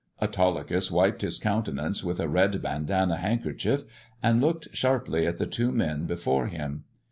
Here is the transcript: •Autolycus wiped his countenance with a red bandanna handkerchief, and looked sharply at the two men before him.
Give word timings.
•Autolycus 0.19 0.89
wiped 0.89 1.21
his 1.21 1.37
countenance 1.37 2.03
with 2.03 2.19
a 2.19 2.27
red 2.27 2.59
bandanna 2.59 3.17
handkerchief, 3.17 3.83
and 4.23 4.41
looked 4.41 4.67
sharply 4.75 5.27
at 5.27 5.37
the 5.37 5.45
two 5.45 5.71
men 5.71 6.05
before 6.07 6.47
him. 6.47 6.85